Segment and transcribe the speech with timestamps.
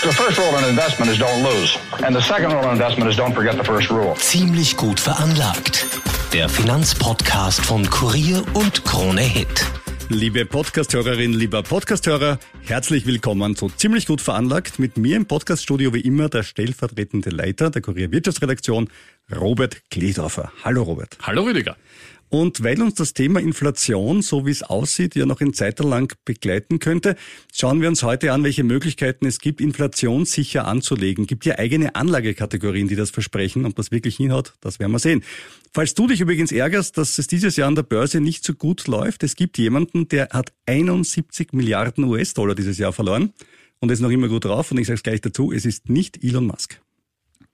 [0.00, 1.76] The first rule in investment is don't lose.
[2.06, 4.14] And the second rule in investment is don't forget the first rule.
[4.14, 5.84] Ziemlich gut veranlagt.
[6.32, 9.66] Der Finanzpodcast von Kurier und Krone Hit.
[10.08, 14.78] Liebe Podcasthörerin, lieber Podcasthörer, herzlich willkommen zu Ziemlich gut veranlagt.
[14.78, 18.88] Mit mir im Podcaststudio wie immer der stellvertretende Leiter der Kurier Wirtschaftsredaktion,
[19.34, 20.52] Robert Kledorfer.
[20.62, 21.18] Hallo Robert.
[21.22, 21.76] Hallo Rüdiger.
[22.30, 26.12] Und weil uns das Thema Inflation, so wie es aussieht, ja noch in Zeit lang
[26.24, 27.16] begleiten könnte,
[27.52, 31.26] schauen wir uns heute an, welche Möglichkeiten es gibt, Inflation sicher anzulegen.
[31.26, 33.64] Gibt ja eigene Anlagekategorien, die das versprechen.
[33.64, 35.22] Ob das wirklich hinhaut, das werden wir sehen.
[35.72, 38.86] Falls du dich übrigens ärgerst, dass es dieses Jahr an der Börse nicht so gut
[38.86, 43.32] läuft, es gibt jemanden, der hat 71 Milliarden US-Dollar dieses Jahr verloren
[43.80, 44.70] und ist noch immer gut drauf.
[44.70, 46.80] Und ich sage es gleich dazu, es ist nicht Elon Musk.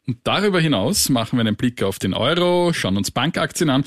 [0.07, 3.85] Und darüber hinaus machen wir einen Blick auf den Euro, schauen uns Bankaktien an,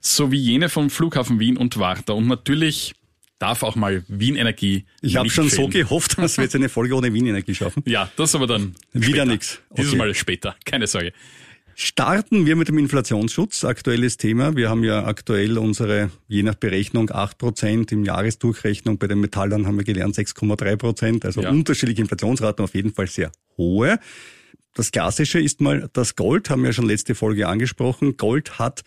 [0.00, 2.12] sowie jene vom Flughafen Wien und Warta.
[2.12, 2.94] Und natürlich
[3.38, 4.84] darf auch mal Wien Energie.
[5.00, 5.72] Ich habe schon fehlen.
[5.72, 7.82] so gehofft, dass wir jetzt eine Folge ohne Wien Energie schaffen.
[7.86, 9.60] Ja, das aber dann wieder nichts.
[9.70, 9.82] Okay.
[9.82, 11.12] Dieses Mal später, keine Sorge.
[11.76, 14.54] Starten wir mit dem Inflationsschutz, aktuelles Thema.
[14.54, 18.98] Wir haben ja aktuell unsere, je nach Berechnung, 8 Prozent im Jahresdurchrechnung.
[18.98, 21.24] Bei den Metallern haben wir gelernt 6,3 Prozent.
[21.24, 21.48] Also ja.
[21.48, 23.98] unterschiedliche Inflationsraten auf jeden Fall sehr hohe.
[24.74, 28.16] Das Klassische ist mal das Gold, haben wir ja schon letzte Folge angesprochen.
[28.16, 28.82] Gold hat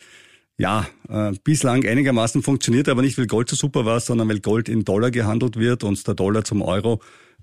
[0.57, 4.69] ja äh, bislang einigermaßen funktioniert, aber nicht weil Gold so super war, sondern weil Gold
[4.69, 7.01] in Dollar gehandelt wird und der Dollar zum Euro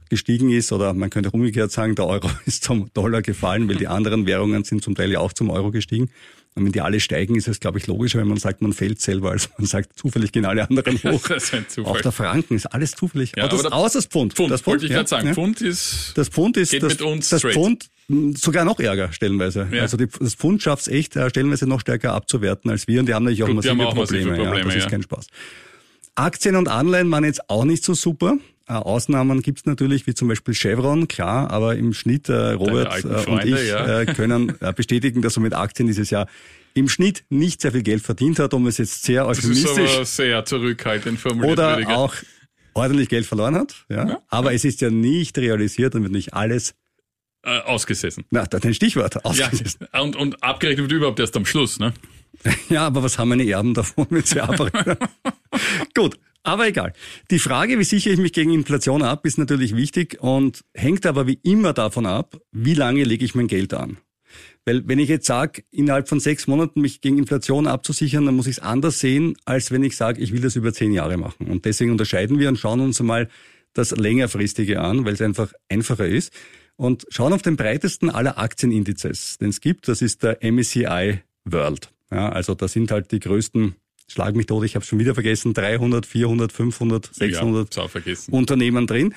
[0.09, 3.77] gestiegen ist oder man könnte auch umgekehrt sagen, der Euro ist zum Dollar gefallen, weil
[3.77, 6.11] die anderen Währungen sind zum Teil ja auch zum Euro gestiegen.
[6.57, 9.01] Und wenn die alle steigen, ist es, glaube ich, logischer, wenn man sagt, man fällt
[9.01, 11.29] selber, als man sagt, zufällig gehen alle anderen hoch.
[11.29, 11.92] das ist ein Zufall.
[11.92, 13.33] Auch der Franken ist alles zufällig.
[13.36, 14.35] Ja, aber das, aber außer das Pfund.
[14.35, 15.29] Pfund, das Pfund wollte ich ja, gerade sagen.
[15.29, 15.35] Ja.
[15.35, 17.55] Pfund ist, das Pfund ist, geht das, mit uns das straight.
[17.55, 17.91] Pfund
[18.37, 19.69] sogar noch ärger stellenweise.
[19.73, 19.83] Ja.
[19.83, 23.07] Also die, das Pfund schafft es echt äh, stellenweise noch stärker abzuwerten als wir und
[23.07, 24.31] die haben natürlich auch Gut, massive, auch Probleme.
[24.31, 24.59] massive Probleme.
[24.59, 25.27] Ja, das ist kein Spaß.
[26.15, 28.37] Aktien und Anleihen waren jetzt auch nicht so super.
[28.69, 33.19] Äh, Ausnahmen gibt's natürlich, wie zum Beispiel Chevron, klar, aber im Schnitt, äh, Robert äh,
[33.19, 34.01] Freunde, und ich ja.
[34.01, 36.27] äh, können bestätigen, dass man mit Aktien dieses Jahr
[36.75, 39.71] im Schnitt nicht sehr viel Geld verdient hat, um es jetzt sehr euphemistisch...
[39.75, 41.53] Das ist aber sehr zurückhaltend formuliert.
[41.53, 41.97] Oder Rüdiger.
[41.97, 42.15] auch
[42.75, 43.87] ordentlich Geld verloren hat.
[43.89, 44.09] Ja.
[44.09, 44.23] ja.
[44.29, 46.75] Aber es ist ja nicht realisiert und wird nicht alles
[47.42, 48.24] äh, ausgesessen.
[48.30, 49.24] Na, das ist ein Stichwort.
[49.24, 49.86] Ausgesessen.
[49.92, 51.92] Ja, und, und abgerechnet wird überhaupt erst am Schluss, ne?
[52.68, 54.96] Ja, aber was haben meine Erben davon, wenn sie abbrechen?
[55.95, 56.92] Gut, aber egal.
[57.30, 61.27] Die Frage, wie sichere ich mich gegen Inflation ab, ist natürlich wichtig und hängt aber
[61.27, 63.98] wie immer davon ab, wie lange lege ich mein Geld an.
[64.64, 68.46] Weil wenn ich jetzt sage, innerhalb von sechs Monaten mich gegen Inflation abzusichern, dann muss
[68.46, 71.46] ich es anders sehen, als wenn ich sage, ich will das über zehn Jahre machen.
[71.48, 73.29] Und deswegen unterscheiden wir und schauen uns mal
[73.73, 76.33] das längerfristige an, weil es einfach einfacher ist.
[76.80, 79.86] Und schauen auf den breitesten aller Aktienindizes, den es gibt.
[79.86, 81.92] Das ist der MSCI World.
[82.11, 83.74] Ja, also da sind halt die größten,
[84.08, 88.33] schlag mich tot, ich habe schon wieder vergessen, 300, 400, 500, 600 ja, vergessen.
[88.33, 89.14] Unternehmen drin.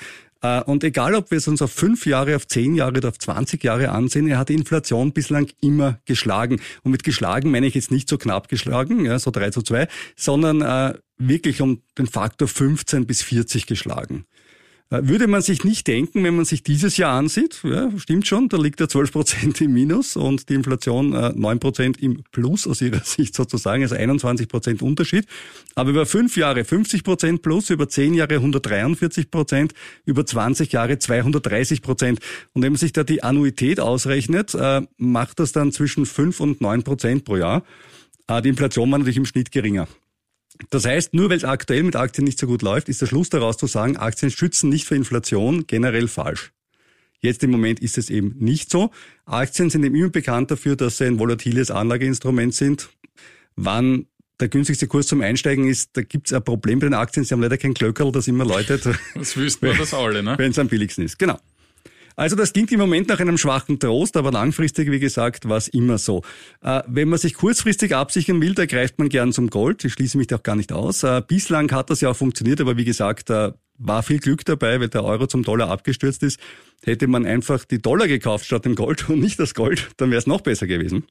[0.66, 3.64] Und egal, ob wir es uns auf fünf Jahre, auf zehn Jahre oder auf 20
[3.64, 6.60] Jahre ansehen, er hat die Inflation bislang immer geschlagen.
[6.82, 9.88] Und mit geschlagen meine ich jetzt nicht so knapp geschlagen, ja, so 3 zu 2,
[10.16, 14.26] sondern äh, wirklich um den Faktor 15 bis 40 geschlagen.
[15.02, 18.56] Würde man sich nicht denken, wenn man sich dieses Jahr ansieht, ja, stimmt schon, da
[18.56, 22.80] liegt er 12 Prozent im Minus und die Inflation äh, 9 Prozent im Plus aus
[22.80, 25.26] ihrer Sicht sozusagen, also 21 Prozent Unterschied.
[25.74, 29.74] Aber über fünf Jahre 50 Prozent plus, über zehn Jahre 143 Prozent,
[30.04, 32.20] über 20 Jahre 230 Prozent.
[32.52, 36.60] Und wenn man sich da die Annuität ausrechnet, äh, macht das dann zwischen 5 und
[36.60, 37.64] 9 Prozent pro Jahr.
[38.28, 39.88] Äh, die Inflation war natürlich im Schnitt geringer.
[40.70, 43.28] Das heißt, nur weil es aktuell mit Aktien nicht so gut läuft, ist der Schluss
[43.28, 46.52] daraus zu sagen, Aktien schützen nicht vor Inflation generell falsch.
[47.20, 48.90] Jetzt im Moment ist es eben nicht so.
[49.24, 52.90] Aktien sind eben immer bekannt dafür, dass sie ein volatiles Anlageinstrument sind.
[53.56, 54.06] Wann
[54.40, 57.24] der günstigste Kurs zum Einsteigen ist, da gibt es ein Problem bei den Aktien.
[57.24, 58.86] Sie haben leider kein Glöckerl, das immer läutet.
[59.14, 60.36] Das wüssten wir das alle, ne?
[60.36, 61.18] Wenn es am billigsten ist.
[61.18, 61.38] Genau.
[62.16, 65.68] Also das klingt im Moment nach einem schwachen Trost, aber langfristig, wie gesagt, war es
[65.68, 66.22] immer so.
[66.62, 69.84] Äh, wenn man sich kurzfristig absichern will, da greift man gern zum Gold.
[69.84, 71.02] Ich schließe mich da auch gar nicht aus.
[71.02, 74.80] Äh, bislang hat das ja auch funktioniert, aber wie gesagt, äh, war viel Glück dabei,
[74.80, 76.38] weil der Euro zum Dollar abgestürzt ist.
[76.84, 80.18] Hätte man einfach die Dollar gekauft statt dem Gold und nicht das Gold, dann wäre
[80.18, 81.04] es noch besser gewesen.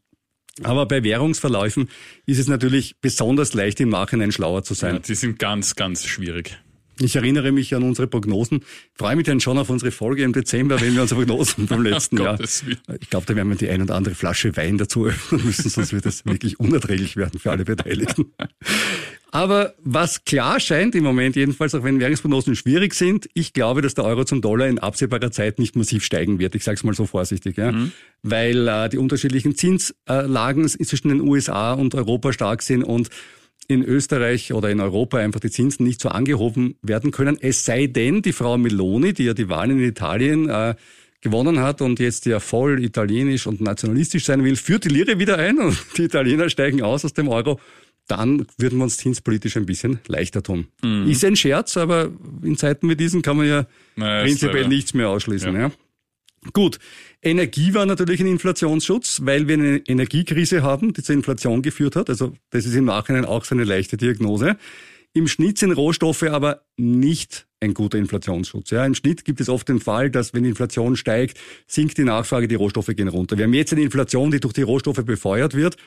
[0.61, 1.89] Aber bei Währungsverläufen
[2.25, 4.95] ist es natürlich besonders leicht, im Nachhinein schlauer zu sein.
[4.95, 6.59] Ja, die sind ganz, ganz schwierig.
[6.99, 8.59] Ich erinnere mich an unsere Prognosen.
[8.59, 11.81] Ich freue mich dann schon auf unsere Folge im Dezember, wenn wir unsere Prognosen vom
[11.83, 12.39] letzten Jahr.
[12.39, 15.93] Ich glaube, da werden wir die ein oder andere Flasche Wein dazu öffnen müssen, sonst
[15.93, 18.31] wird das wirklich unerträglich werden für alle Beteiligten.
[19.33, 23.95] Aber was klar scheint im Moment jedenfalls, auch wenn Währungsprognosen schwierig sind, ich glaube, dass
[23.95, 26.53] der Euro zum Dollar in absehbarer Zeit nicht massiv steigen wird.
[26.53, 27.91] Ich sage es mal so vorsichtig, ja, mhm.
[28.21, 33.09] weil äh, die unterschiedlichen Zinslagen zwischen den USA und Europa stark sind und
[33.67, 37.37] in Österreich oder in Europa einfach die Zinsen nicht so angehoben werden können.
[37.39, 40.75] Es sei denn, die Frau Meloni, die ja die Wahlen in Italien äh,
[41.21, 45.37] gewonnen hat und jetzt ja voll italienisch und nationalistisch sein will, führt die Lire wieder
[45.39, 47.59] ein und die Italiener steigen aus aus dem Euro.
[48.07, 50.67] Dann würden wir uns zinspolitisch ein bisschen leichter tun.
[50.83, 51.09] Mhm.
[51.09, 52.11] Ist ein Scherz, aber
[52.43, 53.65] in Zeiten wie diesen kann man ja
[53.95, 55.55] naja, prinzipiell nichts mehr ausschließen.
[55.55, 55.61] Ja.
[55.61, 55.71] ja.
[56.51, 56.79] Gut,
[57.21, 62.09] Energie war natürlich ein Inflationsschutz, weil wir eine Energiekrise haben, die zur Inflation geführt hat.
[62.09, 64.57] Also das ist im Nachhinein auch so eine leichte Diagnose.
[65.13, 68.71] Im Schnitt sind Rohstoffe aber nicht ein guter Inflationsschutz.
[68.71, 72.03] Ja, Im Schnitt gibt es oft den Fall, dass wenn die Inflation steigt, sinkt die
[72.03, 73.37] Nachfrage, die Rohstoffe gehen runter.
[73.37, 75.77] Wir haben jetzt eine Inflation, die durch die Rohstoffe befeuert wird.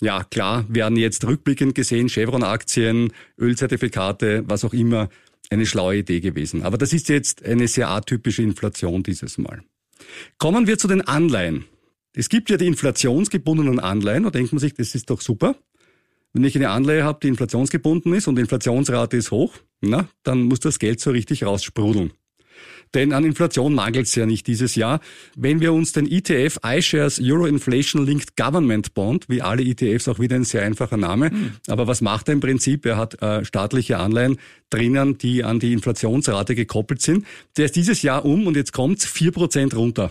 [0.00, 5.08] Ja, klar, werden jetzt rückblickend gesehen Chevron-Aktien, Ölzertifikate, was auch immer,
[5.50, 6.62] eine schlaue Idee gewesen.
[6.62, 9.62] Aber das ist jetzt eine sehr atypische Inflation dieses Mal.
[10.38, 11.64] Kommen wir zu den Anleihen.
[12.14, 15.56] Es gibt ja die inflationsgebundenen Anleihen, da denkt man sich, das ist doch super.
[16.32, 20.42] Wenn ich eine Anleihe habe, die inflationsgebunden ist und die Inflationsrate ist hoch, na, dann
[20.42, 22.12] muss das Geld so richtig raussprudeln.
[22.94, 25.00] Denn an Inflation mangelt es ja nicht dieses Jahr.
[25.36, 30.18] Wenn wir uns den ETF iShares Euro Inflation Linked Government Bond, wie alle ETFs auch
[30.18, 31.52] wieder ein sehr einfacher Name, mhm.
[31.66, 32.86] aber was macht er im Prinzip?
[32.86, 34.38] Er hat äh, staatliche Anleihen
[34.70, 37.26] drinnen, die an die Inflationsrate gekoppelt sind.
[37.56, 40.10] Der ist dieses Jahr um und jetzt kommt's vier Prozent runter.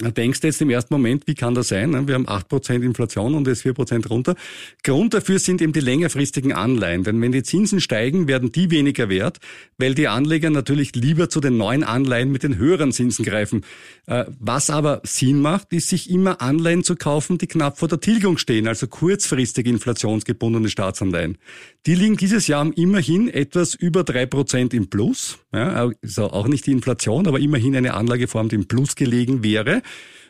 [0.00, 2.06] Denkst du jetzt im ersten Moment, wie kann das sein?
[2.06, 4.36] Wir haben 8% Inflation und ist 4% runter.
[4.84, 7.02] Grund dafür sind eben die längerfristigen Anleihen.
[7.02, 9.38] Denn wenn die Zinsen steigen, werden die weniger wert,
[9.76, 13.64] weil die Anleger natürlich lieber zu den neuen Anleihen mit den höheren Zinsen greifen.
[14.06, 17.98] Äh, was aber Sinn macht, ist, sich immer Anleihen zu kaufen, die knapp vor der
[17.98, 21.38] Tilgung stehen, also kurzfristig inflationsgebundene Staatsanleihen.
[21.86, 25.38] Die liegen dieses Jahr immerhin etwas über 3% im Plus.
[25.54, 29.82] Ja, also auch nicht die Inflation, aber immerhin eine Anlageform, die im Plus gelegen wäre.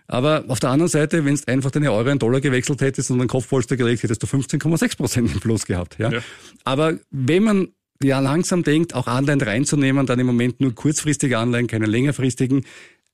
[0.06, 3.20] Aber auf der anderen Seite, wenn du einfach deine Euro in Dollar gewechselt hättest und
[3.20, 5.98] einen Kopfpolster gelegt, hättest du 15,6 Prozent im Plus gehabt.
[5.98, 6.10] Ja?
[6.10, 6.20] ja?
[6.64, 7.68] Aber wenn man
[8.02, 12.64] ja langsam denkt, auch Anleihen reinzunehmen, dann im Moment nur kurzfristige Anleihen, keine längerfristigen,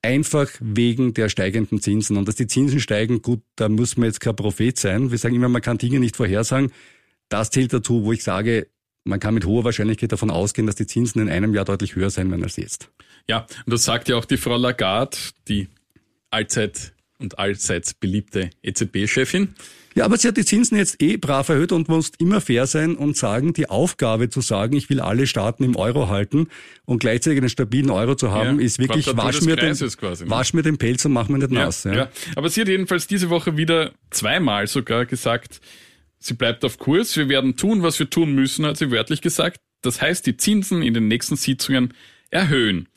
[0.01, 2.15] einfach wegen der steigenden Zinsen.
[2.15, 5.11] Und dass die Zinsen steigen, gut, da muss man jetzt kein Prophet sein.
[5.11, 6.71] Wir sagen immer, man kann Dinge nicht vorhersagen.
[7.29, 8.67] Das zählt dazu, wo ich sage,
[9.03, 12.09] man kann mit hoher Wahrscheinlichkeit davon ausgehen, dass die Zinsen in einem Jahr deutlich höher
[12.09, 12.89] sein werden als jetzt.
[13.27, 15.17] Ja, und das sagt ja auch die Frau Lagarde,
[15.47, 15.67] die
[16.31, 19.55] allzeit und allseits beliebte EZB-Chefin.
[19.95, 22.97] Ja, aber sie hat die Zinsen jetzt eh brav erhöht und muss immer fair sein
[22.97, 26.49] und sagen, die Aufgabe zu sagen, ich will alle Staaten im Euro halten
[26.83, 30.29] und gleichzeitig einen stabilen Euro zu haben, ja, ist wirklich, wasch mir, den, quasi, ne?
[30.29, 31.85] wasch mir den Pelz und mach mir nicht ja, nass.
[31.85, 31.93] Ja.
[31.93, 35.61] ja, aber sie hat jedenfalls diese Woche wieder zweimal sogar gesagt,
[36.25, 39.59] sie bleibt auf Kurs, wir werden tun, was wir tun müssen, hat sie wörtlich gesagt.
[39.81, 41.93] Das heißt, die Zinsen in den nächsten Sitzungen
[42.31, 42.89] erhöhen.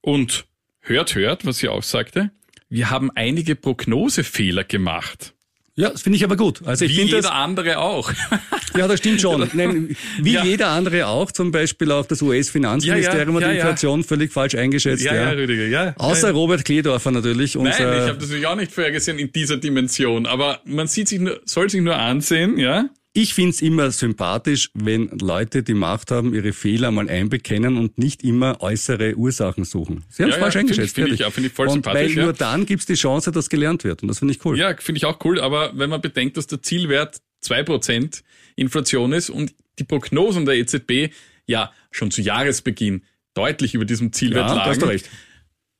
[0.00, 0.46] Und
[0.80, 2.30] hört, hört, was sie auch sagte,
[2.68, 5.34] wir haben einige Prognosefehler gemacht.
[5.80, 6.60] Ja, das finde ich aber gut.
[6.66, 8.12] Also ich wie jeder das, andere auch.
[8.76, 9.48] ja, das stimmt schon.
[9.54, 10.44] Nein, wie ja.
[10.44, 14.54] jeder andere auch, zum Beispiel auch das US-Finanzministerium ja, ja, hat die Inflation völlig falsch
[14.56, 15.02] eingeschätzt.
[15.02, 15.94] Ja, ja, Rüdiger, ja.
[15.96, 17.54] Außer Robert Kledorfer natürlich.
[17.54, 20.26] Nein, ich habe das natürlich auch nicht vorhergesehen in dieser Dimension.
[20.26, 22.90] Aber man sieht sich nur, soll sich nur ansehen, ja.
[23.12, 28.22] Ich find's immer sympathisch, wenn Leute die Macht haben, ihre Fehler mal einbekennen und nicht
[28.22, 30.04] immer äußere Ursachen suchen.
[30.08, 30.94] Sie haben es ja, falsch ja, eingeschätzt.
[30.94, 32.16] Finde ich, find ich voll und sympathisch.
[32.16, 34.02] Weil nur dann gibt's die Chance, dass gelernt wird.
[34.02, 34.56] Und das finde ich cool.
[34.56, 35.40] Ja, finde ich auch cool.
[35.40, 38.22] Aber wenn man bedenkt, dass der Zielwert zwei Prozent
[38.54, 41.12] Inflation ist und die Prognosen der EZB
[41.46, 43.02] ja schon zu Jahresbeginn
[43.34, 45.10] deutlich über diesem Zielwert ja, lagen, hast du recht.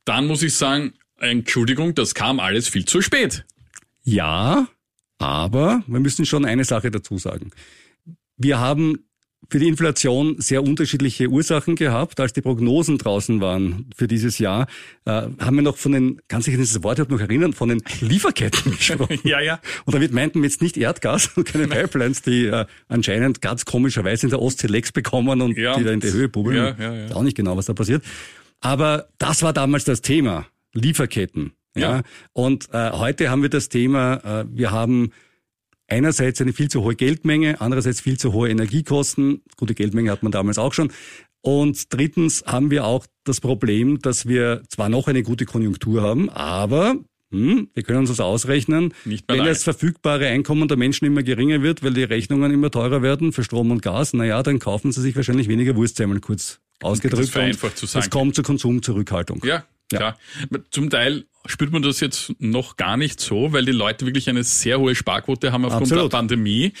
[0.03, 3.45] dann muss ich sagen, Entschuldigung, das kam alles viel zu spät.
[4.03, 4.67] Ja,
[5.21, 7.51] aber wir müssen schon eine Sache dazu sagen.
[8.37, 9.05] Wir haben
[9.49, 12.19] für die Inflation sehr unterschiedliche Ursachen gehabt.
[12.19, 14.67] Als die Prognosen draußen waren für dieses Jahr,
[15.05, 17.81] äh, haben wir noch von den, kann sich an dieses Wort noch erinnern, von den
[18.01, 19.19] Lieferketten gesprochen.
[19.23, 19.59] ja, ja.
[19.85, 24.27] Und damit meinten wir jetzt nicht Erdgas und keine Pipelines, die äh, anscheinend ganz komischerweise
[24.27, 26.57] in der Ostsee Lecks bekommen und ja, die da in die Höhe bubbeln.
[26.57, 27.15] Ja, ja, ja.
[27.15, 28.03] Auch nicht genau, was da passiert.
[28.61, 30.47] Aber das war damals das Thema.
[30.73, 31.53] Lieferketten.
[31.75, 31.97] Ja.
[31.97, 32.01] ja.
[32.33, 35.11] Und äh, heute haben wir das Thema, äh, wir haben
[35.87, 39.41] einerseits eine viel zu hohe Geldmenge, andererseits viel zu hohe Energiekosten.
[39.57, 40.91] Gute Geldmenge hat man damals auch schon.
[41.41, 46.29] Und drittens haben wir auch das Problem, dass wir zwar noch eine gute Konjunktur haben,
[46.29, 46.97] aber
[47.31, 51.81] hm, wir können uns das ausrechnen, wenn das verfügbare Einkommen der Menschen immer geringer wird,
[51.81, 55.15] weil die Rechnungen immer teurer werden für Strom und Gas, naja, dann kaufen sie sich
[55.15, 57.23] wahrscheinlich weniger Wurstsemmel kurz ausgedrückt.
[57.23, 58.03] Das vereinfacht zu sagen.
[58.03, 59.41] Es kommt zur Konsumzurückhaltung.
[59.45, 60.17] Ja, klar.
[60.51, 60.59] Ja.
[60.71, 64.43] Zum Teil spürt man das jetzt noch gar nicht so, weil die Leute wirklich eine
[64.43, 66.11] sehr hohe Sparquote haben aufgrund Absolut.
[66.11, 66.73] der Pandemie.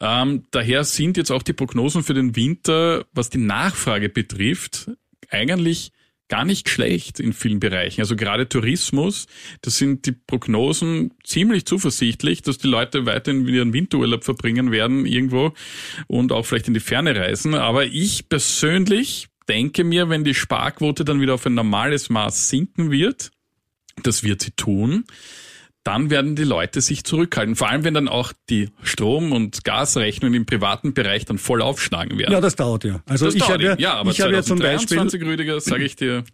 [0.00, 4.90] Ähm, daher sind jetzt auch die Prognosen für den Winter, was die Nachfrage betrifft,
[5.30, 5.92] eigentlich
[6.28, 8.00] gar nicht schlecht in vielen Bereichen.
[8.00, 9.26] Also gerade Tourismus,
[9.60, 15.52] da sind die Prognosen ziemlich zuversichtlich, dass die Leute weiterhin ihren Winterurlaub verbringen werden irgendwo
[16.06, 17.54] und auch vielleicht in die Ferne reisen.
[17.54, 22.90] Aber ich persönlich denke mir, wenn die Sparquote dann wieder auf ein normales Maß sinken
[22.90, 23.30] wird,
[24.02, 25.04] das wird sie tun,
[25.84, 27.56] dann werden die Leute sich zurückhalten.
[27.56, 32.18] Vor allem, wenn dann auch die Strom- und Gasrechnungen im privaten Bereich dann voll aufschlagen
[32.18, 32.32] werden.
[32.32, 33.02] Ja, das dauert ja.
[33.06, 35.96] Also das ich habe ja, ja, aber ich habe ja zum Beispiel, Rüdiger, sage ich
[35.96, 36.24] dir.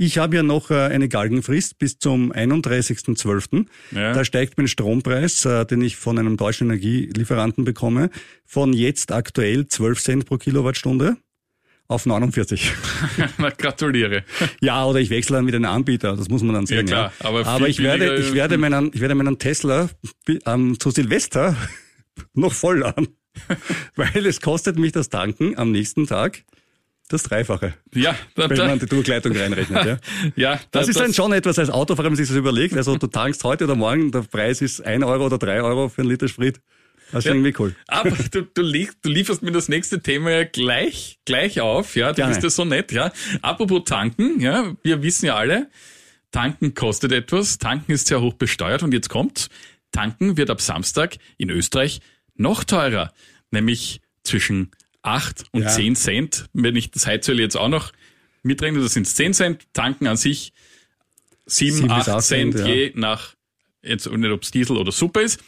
[0.00, 3.66] Ich habe ja noch äh, eine Galgenfrist bis zum 31.12.
[3.90, 4.12] Ja.
[4.12, 8.10] Da steigt mein Strompreis, äh, den ich von einem deutschen Energielieferanten bekomme,
[8.44, 11.16] von jetzt aktuell 12 Cent pro Kilowattstunde
[11.88, 12.72] auf 49.
[13.38, 14.22] Na, gratuliere.
[14.60, 16.86] Ja, oder ich wechsle dann wieder einen Anbieter, das muss man dann sehen.
[16.86, 19.88] Ja, klar, aber, aber ich werde, ich werde meinen, ich werde meinen Tesla
[20.46, 21.56] ähm, zu Silvester
[22.34, 23.08] noch voll an.
[23.96, 26.44] Weil es kostet mich das Tanken am nächsten Tag
[27.08, 27.72] das Dreifache.
[27.94, 29.86] Ja, da, wenn man die Durchleitung reinrechnet.
[29.86, 29.98] Ja,
[30.36, 32.76] ja da, das ist das dann schon etwas als Autofahrer, wenn man sich das überlegt.
[32.76, 36.02] Also du tankst heute oder morgen, der Preis ist ein Euro oder drei Euro für
[36.02, 36.60] einen Liter Sprit.
[37.10, 37.74] Das ist ja, irgendwie cool.
[37.86, 42.10] Aber du, du, lieg, du lieferst mir das nächste Thema ja gleich, gleich auf, ja.
[42.10, 42.32] Du Gerne.
[42.32, 43.12] bist ja so nett, ja.
[43.42, 44.74] Apropos tanken, ja.
[44.82, 45.70] Wir wissen ja alle,
[46.30, 49.48] tanken kostet etwas, tanken ist sehr hoch besteuert und jetzt kommt,
[49.92, 52.00] tanken wird ab Samstag in Österreich
[52.34, 53.12] noch teurer.
[53.50, 54.70] Nämlich zwischen
[55.02, 55.68] 8 und ja.
[55.68, 56.46] 10 Cent.
[56.52, 57.92] Wenn ich das Heizöl jetzt auch noch
[58.42, 59.72] mitrechne, das sind 10 Cent.
[59.72, 60.52] Tanken an sich
[61.46, 63.34] 7, 7 8, 8 Cent, Cent je nach,
[63.82, 65.40] jetzt nicht ob es Diesel oder Suppe ist.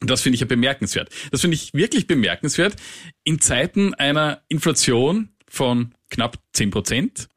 [0.00, 1.10] Und das finde ich ja bemerkenswert.
[1.30, 2.76] Das finde ich wirklich bemerkenswert.
[3.24, 7.28] In Zeiten einer Inflation von knapp 10 Prozent,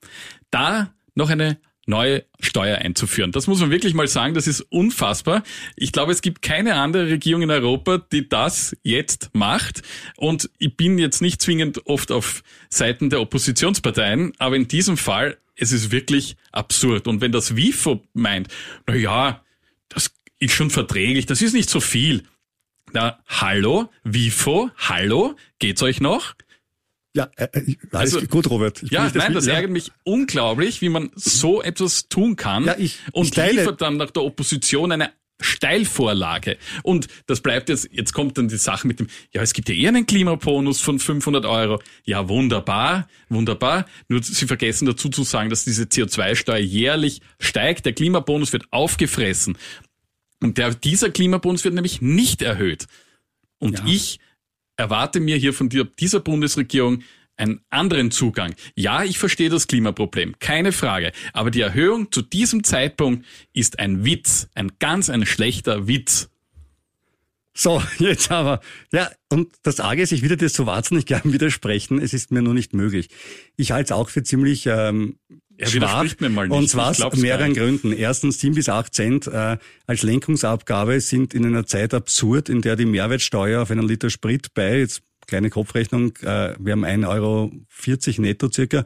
[0.52, 3.32] da noch eine neue Steuer einzuführen.
[3.32, 5.44] Das muss man wirklich mal sagen, das ist unfassbar.
[5.76, 9.82] Ich glaube, es gibt keine andere Regierung in Europa, die das jetzt macht.
[10.16, 15.38] Und ich bin jetzt nicht zwingend oft auf Seiten der Oppositionsparteien, aber in diesem Fall,
[15.56, 17.08] es ist wirklich absurd.
[17.08, 18.48] Und wenn das WIFO meint,
[18.88, 19.44] na ja,
[19.90, 22.24] das ist schon verträglich, das ist nicht so viel.
[22.94, 26.36] Na, hallo, Wifo, hallo, geht's euch noch?
[27.14, 28.84] Ja, äh, äh alles also, gut, Robert.
[28.84, 29.54] Ich ja, nein, das, das ja.
[29.56, 33.60] ärgert mich unglaublich, wie man so etwas tun kann ja, ich, und ich teile.
[33.60, 35.12] liefert dann nach der Opposition eine
[35.42, 36.58] Steilvorlage.
[36.84, 39.76] Und das bleibt jetzt, jetzt kommt dann die Sache mit dem, ja, es gibt ja
[39.76, 41.82] eher einen Klimabonus von 500 Euro.
[42.06, 43.86] Ja, wunderbar, wunderbar.
[44.08, 47.86] Nur Sie vergessen dazu zu sagen, dass diese CO2-Steuer jährlich steigt.
[47.86, 49.58] Der Klimabonus wird aufgefressen.
[50.42, 52.88] Und der, dieser Klimabonus wird nämlich nicht erhöht.
[53.60, 53.86] Und ja.
[53.86, 54.20] ich
[54.76, 57.04] erwarte mir hier von dieser Bundesregierung
[57.38, 58.56] einen anderen Zugang.
[58.76, 61.12] Ja, ich verstehe das Klimaproblem, keine Frage.
[61.34, 66.30] Aber die Erhöhung zu diesem Zeitpunkt ist ein Witz, ein ganz ein schlechter Witz.
[67.54, 68.62] So, jetzt aber.
[68.92, 72.00] Ja, und das Arge ist, ich würde dir so wahnsinnig gern widersprechen.
[72.00, 73.10] Es ist mir nur nicht möglich.
[73.58, 75.18] Ich halte es auch für ziemlich ähm,
[75.62, 76.06] schwach.
[76.50, 77.92] Und zwar aus mehreren Gründen.
[77.94, 82.76] Erstens, sieben bis acht Cent äh, als Lenkungsabgabe sind in einer Zeit absurd, in der
[82.76, 87.52] die Mehrwertsteuer auf einen Liter Sprit bei, jetzt kleine Kopfrechnung, äh, wir haben 1,40 Euro
[88.22, 88.84] netto circa.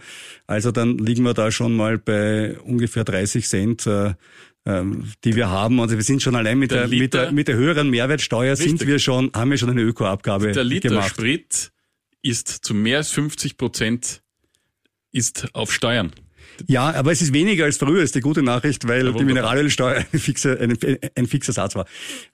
[0.48, 3.88] Also dann liegen wir da schon mal bei ungefähr 30 Cent.
[3.88, 4.14] Äh,
[4.68, 5.80] ähm, die wir haben.
[5.80, 8.80] Also wir sind schon allein mit der, der mit der, mit der höheren Mehrwertsteuer richtig.
[8.80, 10.56] sind wir schon, haben wir schon eine Ökoabgabe gemacht.
[10.56, 11.10] Der Liter gemacht.
[11.10, 11.72] Sprit
[12.24, 14.24] ist zu mehr als 50 Prozent
[15.12, 16.12] ist auf Steuern.
[16.68, 20.06] Ja, aber es ist weniger als früher, ist die gute Nachricht, weil ja, die Mineralölsteuer
[20.14, 20.78] ein fixer, ein,
[21.16, 21.86] ein fixer Satz war.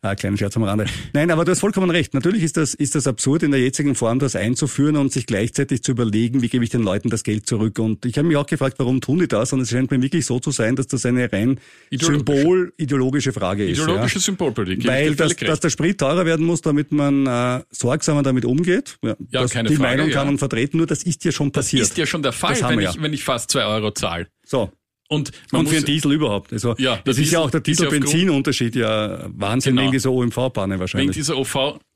[0.01, 0.85] Ah, kleiner Scherz am Rande.
[1.13, 2.13] Nein, aber du hast vollkommen recht.
[2.13, 5.83] Natürlich ist das, ist das absurd, in der jetzigen Form das einzuführen und sich gleichzeitig
[5.83, 7.79] zu überlegen, wie gebe ich den Leuten das Geld zurück.
[7.79, 9.53] Und ich habe mich auch gefragt, warum tun die das?
[9.53, 11.59] Und es scheint mir wirklich so zu sein, dass das eine rein
[11.91, 13.79] symbol-ideologische Frage ist.
[13.79, 14.21] Ideologische ja.
[14.21, 14.87] Symbolpolitik.
[14.87, 18.97] Weil das, dass der Sprit teurer werden muss, damit man äh, sorgsamer damit umgeht.
[19.01, 21.81] Ja, ja keine die Frage, Meinung kann man vertreten, nur das ist ja schon passiert.
[21.83, 24.10] Das ist ja schon der Fall, wenn, ich, wenn ich fast zwei Euro zahle.
[24.51, 24.69] So.
[25.07, 26.53] Und, und für den Diesel überhaupt.
[26.53, 29.83] Also ja, das ist ja auch der Diesel-Benzin-Unterschied ja Wahnsinn genau.
[29.83, 31.09] wegen dieser OMV-Panne wahrscheinlich.
[31.09, 31.37] Wegen dieser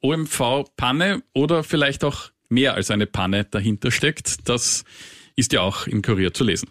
[0.01, 4.49] OMV-Panne oder vielleicht auch mehr als eine Panne dahinter steckt.
[4.49, 4.83] Das
[5.35, 6.69] ist ja auch im Kurier zu lesen.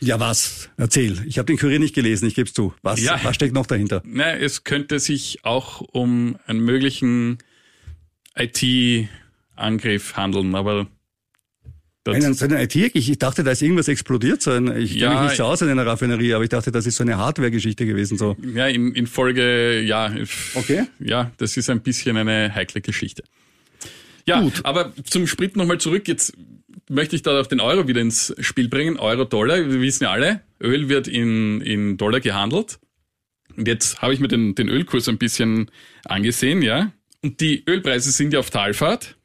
[0.00, 0.70] Ja, was?
[0.76, 1.24] Erzähl.
[1.26, 2.74] Ich habe den Kurier nicht gelesen, ich gebe es zu.
[2.82, 4.02] Was, ja, was steckt noch dahinter?
[4.04, 7.38] Na, es könnte sich auch um einen möglichen
[8.36, 10.88] IT-Angriff handeln, aber
[12.10, 14.42] einen, so eine IT, ich dachte, da ist irgendwas explodiert.
[14.42, 16.70] So ein, ich ja, kenne mich nicht so aus in einer Raffinerie, aber ich dachte,
[16.70, 18.18] das ist so eine Hardware-Geschichte gewesen.
[18.18, 18.36] So.
[18.54, 20.12] Ja, in, in Folge, ja.
[20.54, 20.86] Okay.
[20.98, 23.24] Ja, das ist ein bisschen eine heikle Geschichte.
[24.26, 24.60] Ja, Gut.
[24.64, 26.08] aber zum Sprit nochmal zurück.
[26.08, 26.34] Jetzt
[26.88, 28.96] möchte ich da auch den Euro wieder ins Spiel bringen.
[28.98, 32.78] Euro-Dollar, wir wissen ja alle, Öl wird in, in Dollar gehandelt.
[33.56, 35.70] Und jetzt habe ich mir den, den Ölkurs ein bisschen
[36.04, 36.92] angesehen, ja.
[37.22, 39.16] Und die Ölpreise sind ja auf Talfahrt.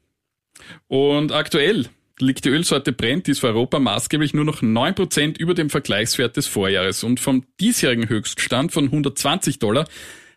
[0.88, 1.88] Und aktuell
[2.22, 6.36] liegt die Ölsorte Brent, die ist für Europa maßgeblich nur noch 9% über dem Vergleichswert
[6.36, 7.04] des Vorjahres.
[7.04, 9.86] Und vom diesjährigen Höchststand von 120 Dollar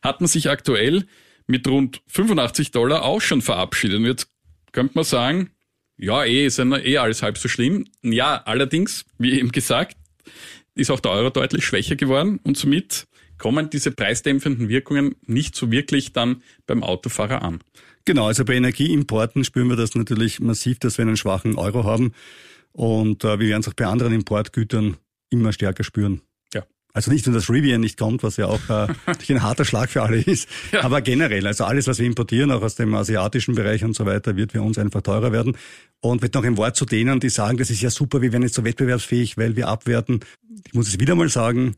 [0.01, 1.05] hat man sich aktuell
[1.47, 3.97] mit rund 85 Dollar auch schon verabschiedet.
[3.97, 4.29] Und jetzt
[4.71, 5.51] könnte man sagen,
[5.97, 7.85] ja, eh, ist ja eh alles halb so schlimm.
[8.01, 9.97] Ja, allerdings, wie eben gesagt,
[10.73, 15.71] ist auch der Euro deutlich schwächer geworden und somit kommen diese preisdämpfenden Wirkungen nicht so
[15.71, 17.59] wirklich dann beim Autofahrer an.
[18.05, 22.13] Genau, also bei Energieimporten spüren wir das natürlich massiv, dass wir einen schwachen Euro haben.
[22.71, 24.97] Und äh, wir werden es auch bei anderen Importgütern
[25.31, 26.21] immer stärker spüren.
[26.53, 26.63] Ja.
[26.93, 28.93] Also nicht nur, dass Rivian nicht kommt, was ja auch äh,
[29.29, 30.83] ein harter Schlag für alle ist, ja.
[30.83, 34.35] aber generell, also alles, was wir importieren, auch aus dem asiatischen Bereich und so weiter,
[34.35, 35.57] wird für uns einfach teurer werden.
[35.99, 38.43] Und wird noch ein Wort zu denen, die sagen, das ist ja super, wir werden
[38.43, 40.19] jetzt so wettbewerbsfähig, weil wir abwerten.
[40.67, 41.75] Ich muss es wieder mal sagen,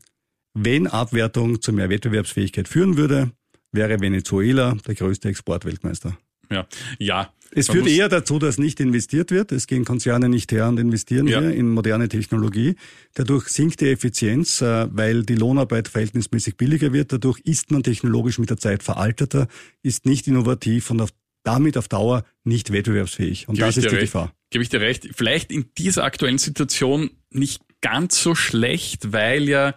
[0.52, 3.30] wenn Abwertung zu mehr Wettbewerbsfähigkeit führen würde,
[3.72, 6.16] wäre Venezuela der größte Exportweltmeister.
[6.50, 6.66] Ja,
[6.98, 7.32] ja.
[7.50, 9.52] Es führt eher dazu, dass nicht investiert wird.
[9.52, 11.40] Es gehen Konzerne nicht her und investieren ja.
[11.40, 12.74] hier in moderne Technologie.
[13.14, 17.12] Dadurch sinkt die Effizienz, äh, weil die Lohnarbeit verhältnismäßig billiger wird.
[17.12, 19.48] Dadurch ist man technologisch mit der Zeit veralteter,
[19.82, 21.10] ist nicht innovativ und auf,
[21.42, 23.48] damit auf Dauer nicht wettbewerbsfähig.
[23.48, 24.12] Und Gebe das ist die recht.
[24.12, 24.34] Gefahr.
[24.50, 25.08] Gebe ich dir recht.
[25.14, 29.74] Vielleicht in dieser aktuellen Situation nicht ganz so schlecht, weil ja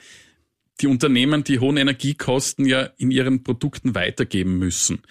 [0.79, 5.01] die Unternehmen die hohen Energiekosten ja in ihren Produkten weitergeben müssen.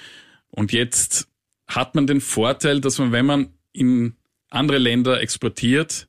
[0.51, 1.29] Und jetzt
[1.67, 4.17] hat man den Vorteil, dass man, wenn man in
[4.49, 6.09] andere Länder exportiert,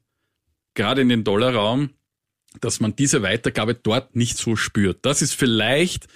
[0.73, 1.91] gerade in den Dollarraum,
[2.59, 5.05] dass man diese Weitergabe dort nicht so spürt.
[5.05, 6.07] Das ist vielleicht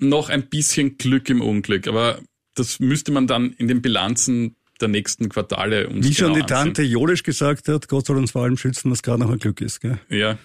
[0.00, 2.20] noch ein bisschen Glück im Unglück, aber
[2.54, 6.52] das müsste man dann in den Bilanzen der nächsten Quartale uns Wie schon genau die
[6.52, 9.60] Tante Jolisch gesagt hat, Gott soll uns vor allem schützen, was gerade noch ein Glück
[9.60, 9.80] ist.
[9.80, 9.98] Gell?
[10.08, 10.38] Ja,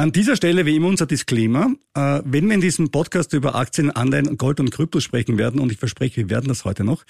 [0.00, 1.74] an dieser Stelle wie immer unser Disclaimer.
[1.94, 5.70] Äh, wenn wir in diesem Podcast über Aktien, Anleihen, Gold und Krypto sprechen werden, und
[5.70, 7.04] ich verspreche, wir werden das heute noch,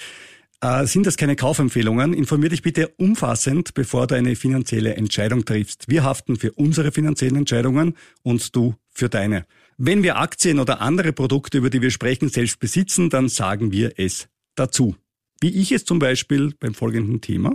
[0.61, 2.13] äh, sind das keine Kaufempfehlungen.
[2.13, 5.89] Informier dich bitte umfassend, bevor du eine finanzielle Entscheidung triffst.
[5.89, 9.47] Wir haften für unsere finanziellen Entscheidungen und du für deine.
[9.79, 13.93] Wenn wir Aktien oder andere Produkte, über die wir sprechen, selbst besitzen, dann sagen wir
[13.99, 14.97] es dazu.
[15.41, 17.55] Wie ich es zum Beispiel beim folgenden Thema.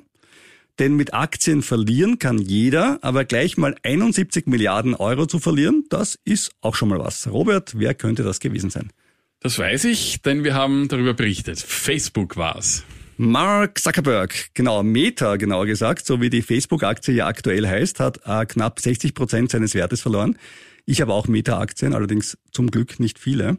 [0.79, 6.19] Denn mit Aktien verlieren kann jeder, aber gleich mal 71 Milliarden Euro zu verlieren, das
[6.25, 7.31] ist auch schon mal was.
[7.31, 8.91] Robert, wer könnte das gewesen sein?
[9.39, 11.59] Das weiß ich, denn wir haben darüber berichtet.
[11.59, 12.83] Facebook war's.
[13.17, 18.45] Mark Zuckerberg, genau, Meta genauer gesagt, so wie die Facebook-Aktie ja aktuell heißt, hat äh,
[18.45, 20.37] knapp 60 Prozent seines Wertes verloren.
[20.85, 23.57] Ich habe auch Meta-Aktien, allerdings zum Glück nicht viele.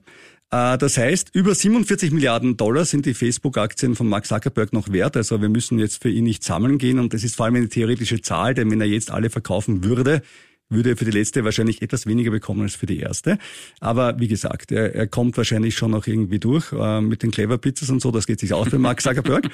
[0.57, 5.17] Äh, das heißt, über 47 Milliarden Dollar sind die Facebook-Aktien von Mark Zuckerberg noch wert.
[5.17, 6.99] Also wir müssen jetzt für ihn nicht sammeln gehen.
[6.99, 10.23] Und das ist vor allem eine theoretische Zahl, denn wenn er jetzt alle verkaufen würde,
[10.69, 13.39] würde er für die letzte wahrscheinlich etwas weniger bekommen als für die erste.
[13.81, 17.59] Aber wie gesagt, er, er kommt wahrscheinlich schon noch irgendwie durch äh, mit den Clever
[17.59, 18.11] Pizzas und so.
[18.11, 19.49] Das geht sich aus bei Mark Zuckerberg.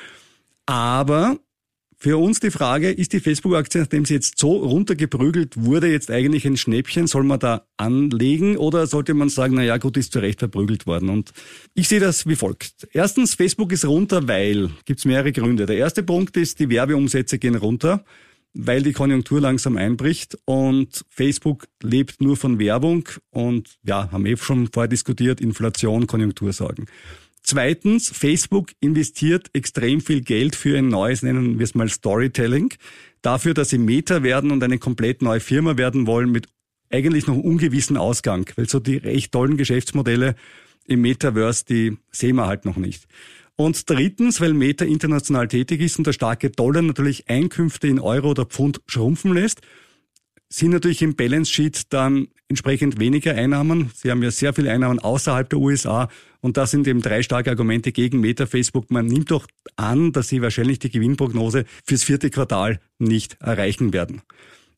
[0.67, 1.37] Aber
[2.03, 6.45] für uns die Frage, ist die Facebook-Aktie, nachdem sie jetzt so runtergeprügelt wurde, jetzt eigentlich
[6.45, 7.07] ein Schnäppchen?
[7.07, 10.85] Soll man da anlegen oder sollte man sagen, na ja, gut, ist zu Recht verprügelt
[10.89, 11.11] worden?
[11.11, 11.31] Und
[11.75, 12.89] ich sehe das wie folgt.
[12.93, 15.65] Erstens, Facebook ist runter, weil, gibt's mehrere Gründe.
[15.65, 18.05] Der erste Punkt ist, die Werbeumsätze gehen runter
[18.55, 24.37] weil die Konjunktur langsam einbricht und Facebook lebt nur von Werbung und ja, haben eh
[24.37, 26.85] schon vorher diskutiert, Inflation, Konjunktursorgen.
[27.43, 32.73] Zweitens, Facebook investiert extrem viel Geld für ein neues, nennen wir es mal Storytelling,
[33.21, 36.47] dafür, dass sie Meta werden und eine komplett neue Firma werden wollen mit
[36.91, 40.37] eigentlich noch ungewissen Ausgang, weil so die recht tollen Geschäftsmodelle
[40.87, 43.07] im Metaverse, die sehen wir halt noch nicht.
[43.57, 48.31] Und drittens, weil Meta international tätig ist und der starke Dollar natürlich Einkünfte in Euro
[48.31, 49.61] oder Pfund schrumpfen lässt,
[50.53, 53.91] sind natürlich im Balance Sheet dann entsprechend weniger Einnahmen.
[53.95, 56.09] Sie haben ja sehr viele Einnahmen außerhalb der USA
[56.41, 58.91] und das sind eben drei starke Argumente gegen Meta Facebook.
[58.91, 64.21] Man nimmt doch an, dass sie wahrscheinlich die Gewinnprognose fürs vierte Quartal nicht erreichen werden.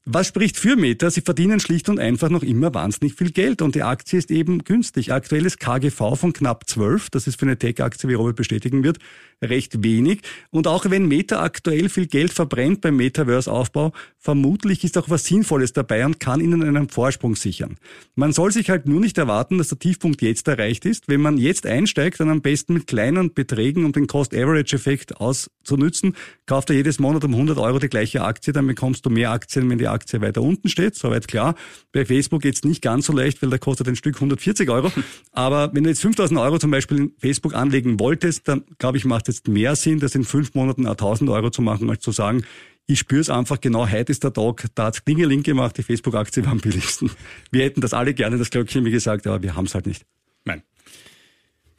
[0.07, 1.09] Was spricht für Meta?
[1.09, 4.62] Sie verdienen schlicht und einfach noch immer wahnsinnig viel Geld und die Aktie ist eben
[4.62, 5.14] günstig.
[5.14, 8.99] Aktuelles KGV von knapp 12, das ist für eine Tech-Aktie, wie Robert bestätigen wird,
[9.40, 10.21] recht wenig.
[10.51, 15.73] Und auch wenn Meta aktuell viel Geld verbrennt beim Metaverse-Aufbau, vermutlich ist auch was Sinnvolles
[15.73, 17.77] dabei und kann ihnen einen Vorsprung sichern.
[18.14, 21.09] Man soll sich halt nur nicht erwarten, dass der Tiefpunkt jetzt erreicht ist.
[21.09, 26.14] Wenn man jetzt einsteigt, dann am besten mit kleinen Beträgen, um den Cost-Average-Effekt auszunützen,
[26.45, 29.71] kauft er jedes Monat um 100 Euro die gleiche Aktie, dann bekommst du mehr Aktien,
[29.71, 31.54] wenn die Aktie weiter unten steht, soweit klar.
[31.92, 34.92] Bei Facebook jetzt nicht ganz so leicht, weil da kostet ein Stück 140 Euro.
[35.33, 39.04] Aber wenn du jetzt 5000 Euro zum Beispiel in Facebook anlegen wolltest, dann glaube ich,
[39.04, 42.12] macht es jetzt mehr Sinn, das in fünf Monaten 1000 Euro zu machen, als zu
[42.12, 42.44] sagen,
[42.87, 46.44] ich spüre es einfach genau, heute ist der Tag, da hat's Klingeling gemacht, die Facebook-Aktie
[46.44, 47.11] war am billigsten.
[47.50, 50.04] Wir hätten das alle gerne, das Glöckchen, wie gesagt, aber wir haben es halt nicht.
[50.44, 50.62] Nein.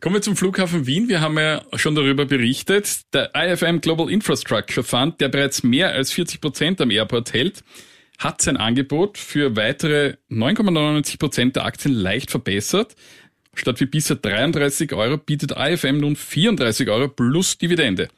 [0.02, 1.08] Kommen wir zum Flughafen Wien.
[1.08, 3.02] Wir haben ja schon darüber berichtet.
[3.14, 7.64] Der IFM Global Infrastructure Fund, der bereits mehr als 40 Prozent am Airport hält,
[8.18, 12.96] hat sein Angebot für weitere 9,99 Prozent der Aktien leicht verbessert.
[13.54, 18.10] Statt wie bisher 33 Euro bietet IFM nun 34 Euro plus Dividende.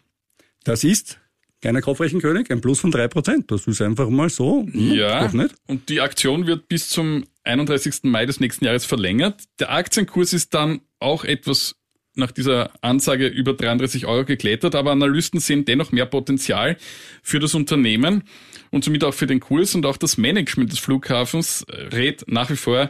[0.64, 1.20] Das ist
[1.62, 3.50] keiner Kopfrechenkönig, ein Plus von drei Prozent.
[3.52, 4.66] Das ist einfach mal so.
[4.72, 5.32] Hm, ja,
[5.68, 8.04] und die Aktion wird bis zum 31.
[8.04, 9.44] Mai des nächsten Jahres verlängert.
[9.60, 11.76] Der Aktienkurs ist dann auch etwas
[12.18, 16.78] nach dieser Ansage über 33 Euro geklettert, aber Analysten sehen dennoch mehr Potenzial
[17.22, 18.24] für das Unternehmen
[18.72, 22.56] und somit auch für den Kurs und auch das Management des Flughafens rät nach wie
[22.56, 22.90] vor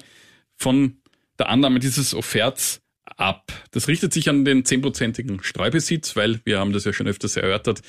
[0.56, 0.98] von
[1.38, 3.52] der Annahme dieses Offerts ab.
[3.72, 7.82] Das richtet sich an den 10%igen Streubesitz, weil wir haben das ja schon öfters erörtert.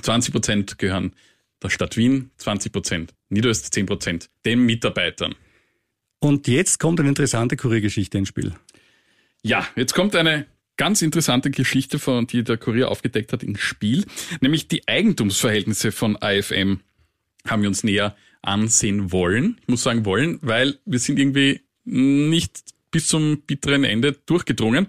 [0.00, 1.14] 20 Prozent gehören
[1.62, 5.34] der Stadt Wien, 20 Prozent Niederöst, 10 Prozent den Mitarbeitern.
[6.18, 8.54] Und jetzt kommt eine interessante Kuriergeschichte ins Spiel.
[9.42, 14.04] Ja, jetzt kommt eine ganz interessante Geschichte, von die der Kurier aufgedeckt hat, ins Spiel,
[14.40, 16.80] nämlich die Eigentumsverhältnisse von AFM
[17.46, 19.58] haben wir uns näher ansehen wollen.
[19.62, 24.86] Ich muss sagen wollen, weil wir sind irgendwie nicht bis zum bitteren Ende durchgedrungen.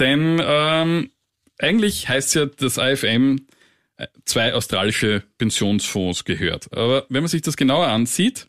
[0.00, 1.10] Denn ähm,
[1.58, 3.46] eigentlich heißt ja, dass AFM
[3.96, 6.72] äh, zwei australische Pensionsfonds gehört.
[6.72, 8.48] Aber wenn man sich das genauer ansieht,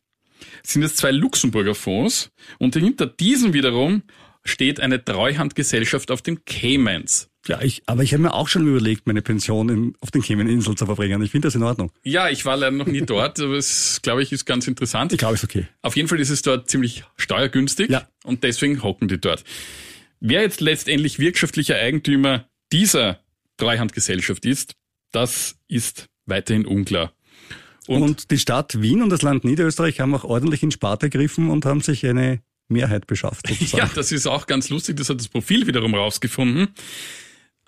[0.63, 4.03] sind es zwei Luxemburger Fonds und hinter diesen wiederum
[4.45, 7.29] steht eine Treuhandgesellschaft auf den Caymans.
[7.47, 10.77] Ja, ich, aber ich habe mir auch schon überlegt, meine Pension in, auf den Cayman-Inseln
[10.77, 11.21] zu verbringen.
[11.21, 11.91] Ich finde das in Ordnung.
[12.03, 15.11] Ja, ich war leider noch nie dort, aber es, glaube ich, ist ganz interessant.
[15.11, 15.67] Ich glaube, es ist okay.
[15.81, 18.07] Auf jeden Fall ist es dort ziemlich steuergünstig ja.
[18.23, 19.43] und deswegen hocken die dort.
[20.19, 23.19] Wer jetzt letztendlich wirtschaftlicher Eigentümer dieser
[23.57, 24.73] Treuhandgesellschaft ist,
[25.11, 27.13] das ist weiterhin unklar.
[27.87, 31.51] Und, und, die Stadt Wien und das Land Niederösterreich haben auch ordentlich in Sparte gegriffen
[31.51, 33.47] und haben sich eine Mehrheit beschafft.
[33.47, 33.87] Sozusagen.
[33.87, 34.97] Ja, das ist auch ganz lustig.
[34.97, 36.69] Das hat das Profil wiederum rausgefunden,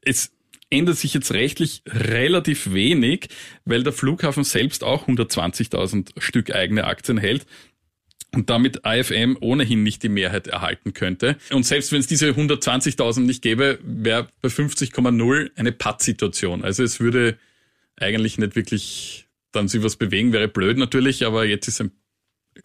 [0.00, 0.32] es
[0.70, 3.28] ändert sich jetzt rechtlich relativ wenig,
[3.64, 7.46] weil der Flughafen selbst auch 120.000 Stück eigene Aktien hält
[8.32, 11.36] und damit AFM ohnehin nicht die Mehrheit erhalten könnte.
[11.50, 16.64] Und selbst wenn es diese 120.000 nicht gäbe, wäre bei 50,0 eine Pattsituation.
[16.64, 17.38] Also es würde
[17.96, 21.90] eigentlich nicht wirklich dann sich was bewegen, wäre blöd natürlich, aber jetzt ist ein,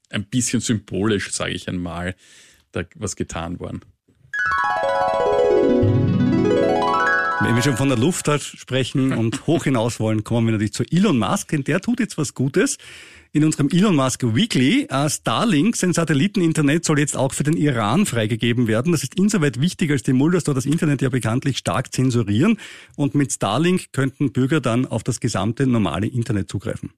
[0.09, 2.15] ein bisschen symbolisch, sage ich einmal,
[2.71, 3.81] da was getan worden.
[7.41, 10.83] Wenn wir schon von der Luft sprechen und hoch hinaus wollen, kommen wir natürlich zu
[10.83, 12.77] Elon Musk, denn der tut jetzt was Gutes
[13.35, 14.87] in unserem Elon Musk Weekly.
[14.89, 18.93] Uh, Starlink, sein Satelliteninternet, soll jetzt auch für den Iran freigegeben werden.
[18.93, 22.57] Das ist insoweit wichtig, als die Mullers dort das Internet ja bekanntlich stark zensurieren.
[22.95, 26.91] Und mit Starlink könnten Bürger dann auf das gesamte normale Internet zugreifen.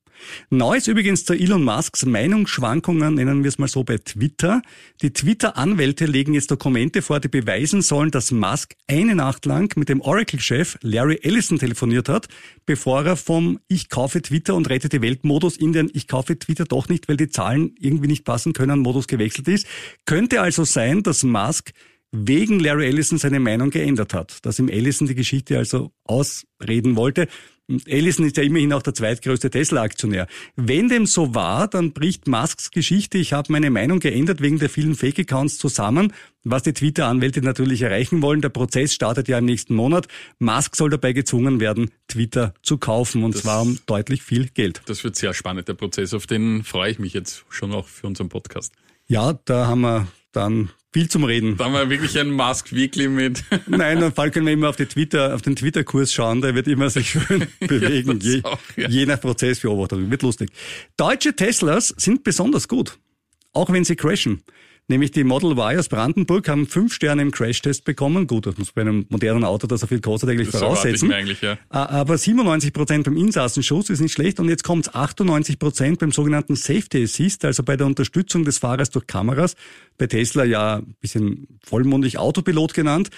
[0.49, 4.61] Neues übrigens zu Elon Musks Meinungsschwankungen, nennen wir es mal so, bei Twitter.
[5.01, 9.89] Die Twitter-Anwälte legen jetzt Dokumente vor, die beweisen sollen, dass Musk eine Nacht lang mit
[9.89, 12.27] dem Oracle-Chef Larry Ellison telefoniert hat,
[12.65, 16.65] bevor er vom Ich kaufe Twitter und rette die Welt-Modus in den Ich kaufe Twitter
[16.65, 19.67] doch nicht, weil die Zahlen irgendwie nicht passen können, Modus gewechselt ist.
[20.05, 21.71] Könnte also sein, dass Musk
[22.11, 27.27] wegen Larry Ellison seine Meinung geändert hat, dass ihm Ellison die Geschichte also ausreden wollte.
[27.85, 30.27] Ellison ist ja immerhin auch der zweitgrößte Tesla-Aktionär.
[30.55, 34.69] Wenn dem so war, dann bricht Musks Geschichte, ich habe meine Meinung geändert wegen der
[34.69, 36.13] vielen Fake-Accounts zusammen,
[36.45, 38.41] was die Twitter-Anwälte natürlich erreichen wollen.
[38.41, 40.07] Der Prozess startet ja im nächsten Monat.
[40.39, 44.81] Musk soll dabei gezwungen werden, Twitter zu kaufen und das, zwar um deutlich viel Geld.
[44.85, 46.13] Das wird sehr spannend, der Prozess.
[46.13, 48.71] Auf den freue ich mich jetzt schon auch für unseren Podcast.
[49.07, 51.57] Ja, da haben wir dann viel zum Reden.
[51.57, 53.43] Da haben wir wirklich ein Mask Weekly mit.
[53.67, 56.67] Nein, dann Fall können wir immer auf, die Twitter, auf den Twitter-Kurs schauen, der wird
[56.67, 58.89] immer sich schön bewegen, ja, je, auch, ja.
[58.89, 60.09] je nach Prozessbeobachtung.
[60.09, 60.49] Wird lustig.
[60.97, 62.97] Deutsche Teslas sind besonders gut,
[63.53, 64.41] auch wenn sie crashen
[64.87, 68.27] nämlich die Model Y aus Brandenburg, haben fünf Sterne im Crashtest bekommen.
[68.27, 71.11] Gut, das muss bei einem modernen Auto, das so viel kostet, eigentlich das voraussetzen.
[71.11, 71.57] Eigentlich, ja.
[71.69, 76.55] Aber 97 Prozent beim Insassenschuss ist nicht schlecht und jetzt kommt 98 Prozent beim sogenannten
[76.55, 79.55] Safety Assist, also bei der Unterstützung des Fahrers durch Kameras.
[79.97, 83.09] Bei Tesla ja ein bisschen vollmundig Autopilot genannt.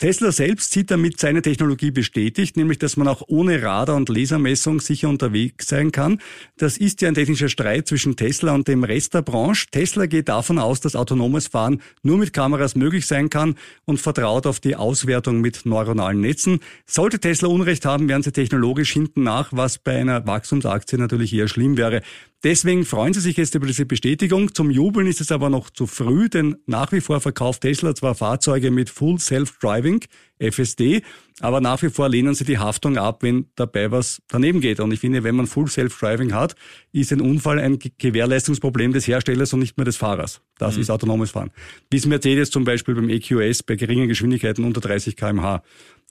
[0.00, 4.80] Tesla selbst sieht damit seine Technologie bestätigt, nämlich dass man auch ohne Radar und Lasermessung
[4.80, 6.22] sicher unterwegs sein kann.
[6.56, 9.66] Das ist ja ein technischer Streit zwischen Tesla und dem Rest der Branche.
[9.70, 14.46] Tesla geht davon aus, dass autonomes Fahren nur mit Kameras möglich sein kann und vertraut
[14.46, 16.60] auf die Auswertung mit neuronalen Netzen.
[16.86, 21.46] Sollte Tesla Unrecht haben, wären sie technologisch hinten nach, was bei einer Wachstumsaktie natürlich eher
[21.46, 22.00] schlimm wäre.
[22.42, 24.54] Deswegen freuen Sie sich jetzt über diese Bestätigung.
[24.54, 28.14] Zum Jubeln ist es aber noch zu früh, denn nach wie vor verkauft Tesla zwar
[28.14, 29.89] Fahrzeuge mit Full Self-Driving,
[30.38, 31.02] FSD,
[31.40, 34.80] aber nach wie vor lehnen sie die Haftung ab, wenn dabei was daneben geht.
[34.80, 36.54] Und ich finde, wenn man Full Self-Driving hat,
[36.92, 40.40] ist ein Unfall ein Gewährleistungsproblem des Herstellers und nicht mehr des Fahrers.
[40.58, 40.82] Das mhm.
[40.82, 41.50] ist autonomes Fahren.
[41.90, 45.62] Wie es Mercedes zum Beispiel beim EQS bei geringen Geschwindigkeiten unter 30 kmh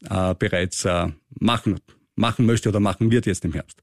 [0.10, 1.08] äh, bereits äh,
[1.40, 1.80] machen
[2.20, 3.82] machen möchte oder machen wird jetzt im Herbst.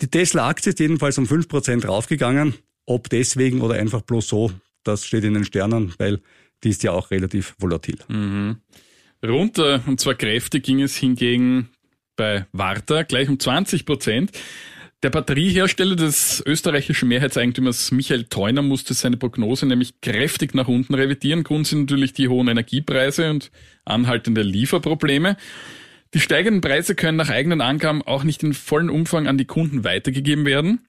[0.00, 2.54] Die Tesla-Aktie ist jedenfalls um 5% raufgegangen.
[2.86, 4.52] Ob deswegen oder einfach bloß so,
[4.82, 6.20] das steht in den Sternen, weil
[6.62, 7.98] die ist ja auch relativ volatil.
[8.08, 8.56] Mhm.
[9.24, 11.70] Runter, und zwar kräftig ging es hingegen
[12.16, 14.32] bei Warta, gleich um 20 Prozent.
[15.02, 21.44] Der Batteriehersteller des österreichischen Mehrheitseigentümers Michael Theuner musste seine Prognose nämlich kräftig nach unten revidieren.
[21.44, 23.50] Grund sind natürlich die hohen Energiepreise und
[23.84, 25.36] anhaltende Lieferprobleme.
[26.14, 29.84] Die steigenden Preise können nach eigenen Angaben auch nicht in vollen Umfang an die Kunden
[29.84, 30.86] weitergegeben werden.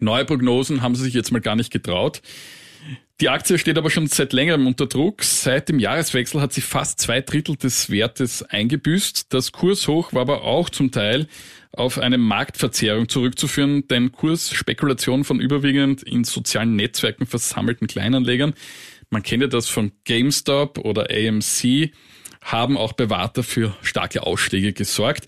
[0.00, 2.20] Neue Prognosen haben sie sich jetzt mal gar nicht getraut.
[3.20, 5.22] Die Aktie steht aber schon seit längerem unter Druck.
[5.22, 9.32] Seit dem Jahreswechsel hat sie fast zwei Drittel des Wertes eingebüßt.
[9.32, 11.28] Das Kurshoch war aber auch zum Teil
[11.70, 18.54] auf eine Marktverzerrung zurückzuführen, denn Kursspekulation von überwiegend in sozialen Netzwerken versammelten Kleinanlegern,
[19.10, 21.92] man kennt ja das von GameStop oder AMC,
[22.42, 25.26] haben auch bei Warta für starke Ausschläge gesorgt.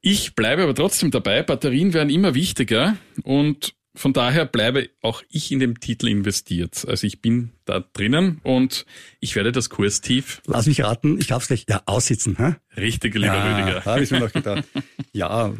[0.00, 5.50] Ich bleibe aber trotzdem dabei, Batterien werden immer wichtiger und von daher bleibe auch ich
[5.50, 6.86] in dem Titel investiert.
[6.86, 8.86] Also ich bin da drinnen und
[9.20, 10.42] ich werde das Kurstief.
[10.46, 12.36] Lass mich raten, ich darf es gleich ja, aussitzen.
[12.36, 12.56] Hä?
[12.80, 13.84] Richtig, lieber ja, Rüdiger.
[13.84, 14.64] Habe ich mir noch gedacht.
[15.12, 15.52] ja,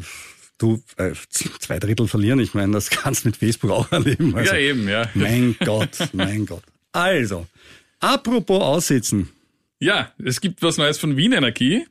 [0.58, 4.34] du, äh, zwei Drittel verlieren, ich meine, das kannst du mit Facebook auch erleben.
[4.36, 5.08] Also, ja, eben, ja.
[5.14, 6.62] Mein Gott, mein Gott.
[6.92, 7.46] Also,
[8.00, 9.30] apropos aussitzen.
[9.78, 11.86] Ja, es gibt was Neues von Wien Energie.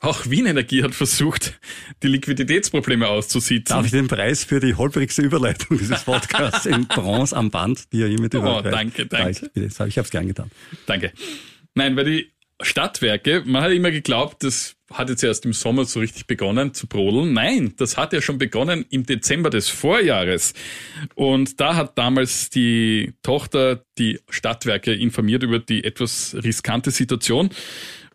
[0.00, 1.58] Auch Wien Energie hat versucht,
[2.02, 3.76] die Liquiditätsprobleme auszusitzen.
[3.76, 7.98] Darf ich den Preis für die holprigste Überleitung dieses Podcasts in Bronze am Band, die
[7.98, 8.74] ja hiermit oh, überreicht?
[8.74, 9.50] danke, danke.
[9.54, 10.50] Ich, ich habe es gern getan.
[10.86, 11.12] Danke.
[11.74, 16.00] Nein, weil die Stadtwerke, man hat immer geglaubt, das hat jetzt erst im Sommer so
[16.00, 17.32] richtig begonnen zu brodeln.
[17.32, 20.54] Nein, das hat ja schon begonnen im Dezember des Vorjahres.
[21.14, 27.50] Und da hat damals die Tochter die Stadtwerke informiert über die etwas riskante Situation.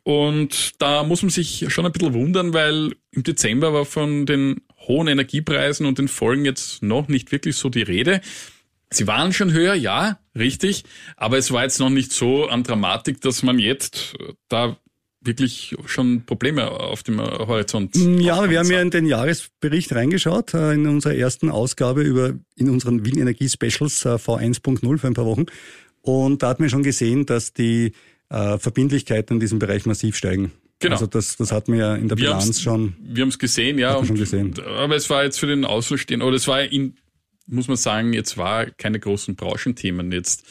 [0.04, 4.62] Und da muss man sich schon ein bisschen wundern, weil im Dezember war von den
[4.80, 8.20] hohen Energiepreisen und den Folgen jetzt noch nicht wirklich so die Rede.
[8.90, 10.84] Sie waren schon höher, ja, richtig,
[11.16, 14.78] aber es war jetzt noch nicht so an Dramatik, dass man jetzt äh, da
[15.26, 17.96] wirklich schon Probleme auf dem Horizont.
[17.96, 22.34] Mm, ja, wir haben ja in den Jahresbericht reingeschaut, äh, in unserer ersten Ausgabe über,
[22.56, 25.46] in unseren Wien Energie Specials äh, V1.0 für ein paar Wochen.
[26.02, 27.94] Und da hat man schon gesehen, dass die
[28.58, 30.52] Verbindlichkeiten in diesem Bereich massiv steigen.
[30.80, 30.96] Genau.
[30.96, 32.96] Also das, das hat man ja in der wir Bilanz schon.
[33.00, 34.04] Wir haben es gesehen, ja.
[34.04, 34.54] schon gesehen.
[34.78, 36.98] Aber es war jetzt für den Außenstehenden, oder es war in
[37.46, 40.46] muss man sagen, jetzt war keine großen Branchenthemen jetzt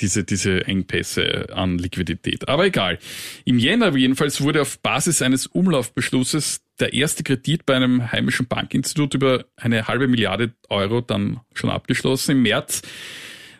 [0.00, 2.48] diese, diese Engpässe an Liquidität.
[2.48, 2.98] Aber egal.
[3.44, 9.14] Im Jänner jedenfalls wurde auf Basis eines Umlaufbeschlusses der erste Kredit bei einem heimischen Bankinstitut
[9.14, 12.32] über eine halbe Milliarde Euro dann schon abgeschlossen.
[12.32, 12.82] Im März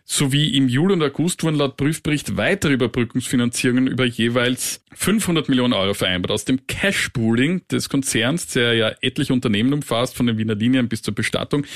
[0.05, 5.95] sowie im Juli und August wurden laut Prüfbericht weitere Überbrückungsfinanzierungen über jeweils 500 Millionen Euro
[5.95, 6.31] vereinbart.
[6.31, 11.03] Aus dem Cash-Pooling des Konzerns, der ja etliche Unternehmen umfasst, von den Wiener Linien bis
[11.03, 11.67] zur Bestattung,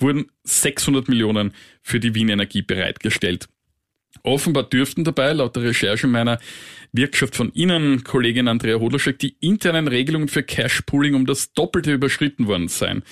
[0.00, 3.48] wurden 600 Millionen für die Wien Energie bereitgestellt.
[4.22, 6.40] Offenbar dürften dabei, laut der Recherche meiner
[6.92, 12.48] Wirkschaft von Ihnen, Kollegin Andrea Hodlerschek, die internen Regelungen für Cash-Pooling um das Doppelte überschritten
[12.48, 13.02] worden sein.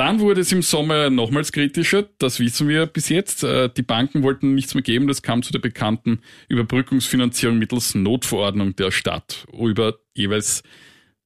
[0.00, 3.44] Dann wurde es im Sommer nochmals kritischer, das wissen wir bis jetzt.
[3.44, 8.74] Äh, die Banken wollten nichts mehr geben, das kam zu der bekannten Überbrückungsfinanzierung mittels Notverordnung
[8.76, 10.62] der Stadt über jeweils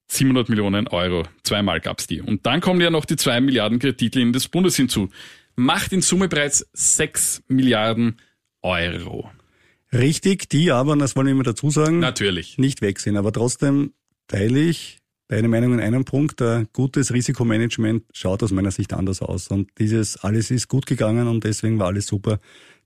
[0.08, 1.22] 700 Millionen Euro.
[1.44, 2.20] Zweimal gab's die.
[2.20, 5.08] Und dann kommen ja noch die 2 Milliarden Kreditlinien des Bundes hinzu.
[5.54, 8.16] Macht in Summe bereits 6 Milliarden
[8.60, 9.30] Euro.
[9.92, 12.58] Richtig, die aber, das wollen wir immer dazu sagen, Natürlich.
[12.58, 13.16] nicht weg sind.
[13.18, 13.92] Aber trotzdem
[14.26, 16.40] teile ich deine Meinung in einem Punkt.
[16.42, 19.48] Ein gutes Risikomanagement schaut aus meiner Sicht anders aus.
[19.48, 22.38] Und dieses alles ist gut gegangen und deswegen war alles super,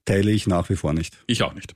[0.05, 1.23] teile ich nach wie vor nicht.
[1.27, 1.75] Ich auch nicht.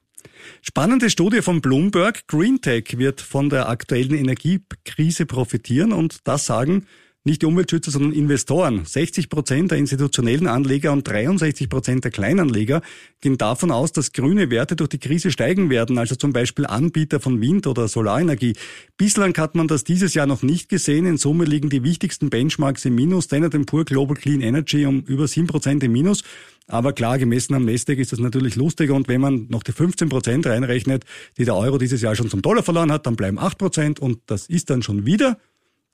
[0.62, 2.26] Spannende Studie von Bloomberg.
[2.28, 6.86] Greentech wird von der aktuellen Energiekrise profitieren und das sagen
[7.24, 8.84] nicht die Umweltschützer, sondern Investoren.
[8.84, 12.82] 60 Prozent der institutionellen Anleger und 63 Prozent der Kleinanleger
[13.20, 17.20] gehen davon aus, dass grüne Werte durch die Krise steigen werden, also zum Beispiel Anbieter
[17.20, 18.54] von Wind- oder Solarenergie.
[18.96, 21.06] Bislang hat man das dieses Jahr noch nicht gesehen.
[21.06, 23.24] In Summe liegen die wichtigsten Benchmarks im Minus.
[23.24, 26.24] Standard Poor Global Clean Energy um über 7 Prozent im Minus.
[26.66, 28.94] Aber klar, gemessen am Nasdaq ist das natürlich lustiger.
[28.94, 31.04] Und wenn man noch die 15 Prozent reinrechnet,
[31.38, 34.00] die der Euro dieses Jahr schon zum Dollar verloren hat, dann bleiben 8 Prozent.
[34.00, 35.38] Und das ist dann schon wieder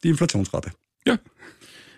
[0.04, 0.70] die Inflationsrate.
[1.08, 1.18] Ja.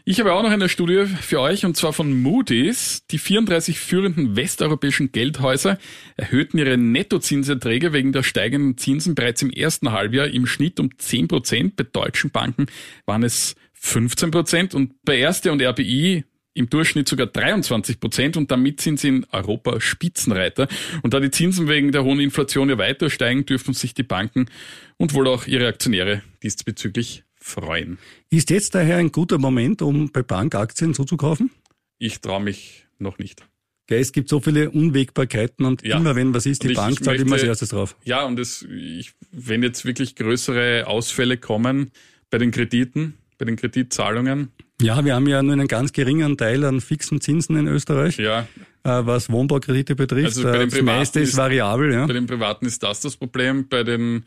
[0.04, 3.04] Ich habe auch noch eine Studie für euch und zwar von Moody's.
[3.10, 5.78] Die 34 führenden westeuropäischen Geldhäuser
[6.16, 11.26] erhöhten ihre Nettozinserträge wegen der steigenden Zinsen bereits im ersten Halbjahr im Schnitt um 10
[11.28, 11.76] Prozent.
[11.76, 12.66] Bei deutschen Banken
[13.04, 18.50] waren es 15 Prozent und bei Erste und RBI im Durchschnitt sogar 23 Prozent und
[18.52, 20.68] damit sind sie in Europa Spitzenreiter.
[21.02, 24.46] Und da die Zinsen wegen der hohen Inflation ja weiter steigen, dürfen sich die Banken
[24.98, 27.98] und wohl auch ihre Aktionäre diesbezüglich freuen.
[28.30, 31.50] Ist jetzt daher ein guter Moment, um bei Bankaktien zuzukaufen?
[31.98, 33.44] Ich traue mich noch nicht.
[33.86, 35.96] Gell, es gibt so viele Unwägbarkeiten und Ja.
[35.96, 37.96] immer wenn was ist, die ich- Bank ich zahlt immer als erstes drauf.
[38.04, 41.90] Ja, und es, ich, wenn jetzt wirklich größere Ausfälle kommen
[42.30, 46.64] bei den Krediten, bei den Kreditzahlungen, Ja, wir haben ja nur einen ganz geringen Teil
[46.64, 48.46] an fixen Zinsen in Österreich, ja,
[48.84, 50.26] äh, was Wohnbaukredite betrifft.
[50.26, 52.06] Also bei Äh, den das Privaten meiste ist ist- variabel, ja.
[52.06, 54.24] bei den Privaten ist das das Problem, bei den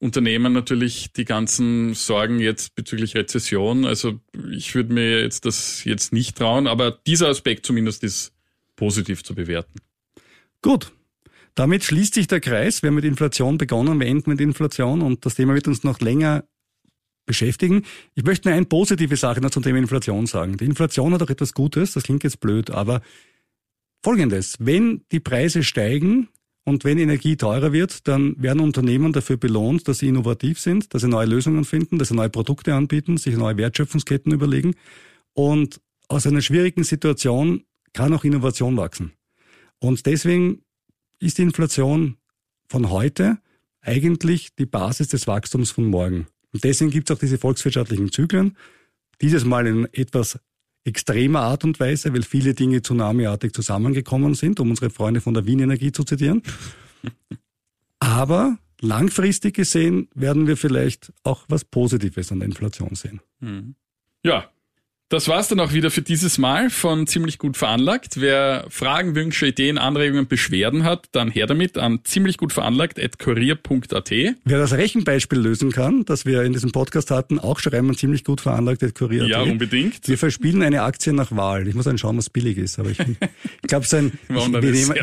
[0.00, 3.84] Unternehmen natürlich die ganzen Sorgen jetzt bezüglich Rezession.
[3.84, 8.32] Also ich würde mir jetzt das jetzt nicht trauen, aber dieser Aspekt zumindest ist
[8.76, 9.80] positiv zu bewerten.
[10.62, 10.92] Gut.
[11.56, 12.82] Damit schließt sich der Kreis.
[12.82, 15.98] Wir haben mit Inflation begonnen, wir enden mit Inflation und das Thema wird uns noch
[15.98, 16.44] länger
[17.26, 17.82] beschäftigen.
[18.14, 20.56] Ich möchte nur eine positive Sache noch zum Thema Inflation sagen.
[20.56, 23.02] Die Inflation hat auch etwas Gutes, das klingt jetzt blöd, aber
[24.04, 26.28] folgendes, wenn die Preise steigen
[26.68, 31.00] und wenn Energie teurer wird, dann werden Unternehmen dafür belohnt, dass sie innovativ sind, dass
[31.00, 34.74] sie neue Lösungen finden, dass sie neue Produkte anbieten, sich neue Wertschöpfungsketten überlegen
[35.32, 39.12] und aus einer schwierigen Situation kann auch Innovation wachsen.
[39.78, 40.62] Und deswegen
[41.20, 42.18] ist die Inflation
[42.68, 43.38] von heute
[43.80, 46.26] eigentlich die Basis des Wachstums von morgen.
[46.52, 48.58] Und deswegen gibt es auch diese volkswirtschaftlichen Zyklen.
[49.22, 50.38] Dieses Mal in etwas
[50.84, 55.46] extremer Art und Weise, weil viele Dinge tsunamiartig zusammengekommen sind, um unsere Freunde von der
[55.46, 56.42] Wien Energie zu zitieren.
[58.00, 63.20] Aber langfristig gesehen werden wir vielleicht auch was Positives an der Inflation sehen.
[64.22, 64.50] Ja,
[65.08, 68.20] das war's dann auch wieder für dieses Mal von ziemlich gut veranlagt.
[68.20, 74.10] Wer Fragen, Wünsche, Ideen, Anregungen, Beschwerden hat, dann her damit an ziemlich gut veranlagt@kurier.at.
[74.10, 78.22] Wer das Rechenbeispiel lösen kann, das wir in diesem Podcast hatten, auch schreiben wir ziemlich
[78.22, 79.26] gut veranlagt, der Kurier.
[79.26, 80.06] Ja, unbedingt.
[80.06, 81.66] Wir verspielen eine Aktie nach Wahl.
[81.66, 82.78] Ich muss dann schauen, was billig ist.
[82.78, 82.98] Aber ich,
[83.62, 84.94] ich glaube, so ein, Wir nehmen,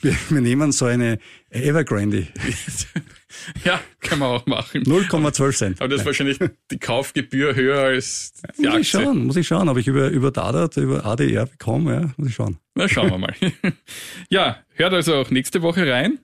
[0.00, 1.18] wir, wir nehmen so eine
[1.50, 2.26] Evergrande.
[3.64, 4.82] ja, kann man auch machen.
[4.82, 5.80] 0,12 Cent.
[5.80, 6.38] Aber das ist wahrscheinlich
[6.70, 8.84] die Kaufgebühr höher als die Muss ich Aktie.
[8.84, 12.34] schauen, muss ich schauen, ob ich über, über Dadat, über ADR bekomme, ja, muss ich
[12.34, 12.58] schauen.
[12.74, 13.34] Na, schauen wir mal.
[14.28, 16.18] ja, hört also auch nächste Woche rein.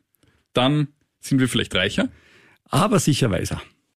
[0.52, 0.88] Dann
[1.20, 2.08] sind wir vielleicht reicher.
[2.64, 3.60] Aber sicher weiser.